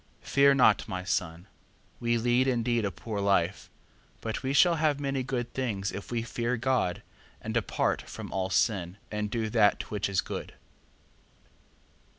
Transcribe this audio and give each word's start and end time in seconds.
4:23. 0.23 0.27
Fear 0.29 0.53
not, 0.55 0.87
my 0.87 1.03
son: 1.03 1.47
we 1.99 2.17
lead 2.17 2.47
indeed 2.47 2.85
a 2.85 2.89
poor 2.91 3.19
life, 3.19 3.69
but 4.19 4.41
we 4.41 4.51
shall 4.51 4.77
have 4.77 4.99
many 4.99 5.21
good 5.21 5.53
things 5.53 5.91
if 5.91 6.09
we 6.09 6.23
fear 6.23 6.57
God, 6.57 7.03
and 7.39 7.53
depart 7.53 8.09
from 8.09 8.33
all 8.33 8.49
sin, 8.49 8.97
and 9.11 9.29
do 9.29 9.47
that 9.51 9.91
which 9.91 10.09
is 10.09 10.21
good. 10.21 10.55